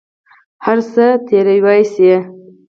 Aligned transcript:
هر 0.65 0.77
څه 0.93 1.05
تېروى 1.27 1.81
سي. 1.93 2.11